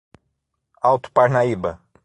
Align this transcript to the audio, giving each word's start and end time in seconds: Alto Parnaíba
Alto 0.81 1.13
Parnaíba 1.13 1.77